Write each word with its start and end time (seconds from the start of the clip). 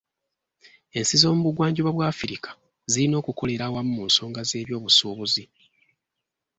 Ensi 0.97 1.15
z'omu 1.21 1.41
bugwanjuba 1.45 1.89
bwa 1.93 2.05
Africa 2.13 2.49
zirina 2.91 3.15
okukolera 3.21 3.63
awamu 3.67 3.91
mu 3.97 4.03
nsonga 4.09 4.41
z'ebyobusuubuzi. 4.49 5.43